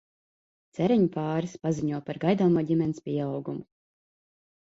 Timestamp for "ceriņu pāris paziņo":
0.77-1.99